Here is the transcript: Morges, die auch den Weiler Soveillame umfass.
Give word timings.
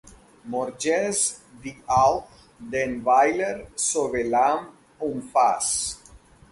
Morges, 0.45 1.41
die 1.63 1.75
auch 1.85 2.27
den 2.57 3.05
Weiler 3.05 3.67
Soveillame 3.75 4.69
umfass. 4.97 5.99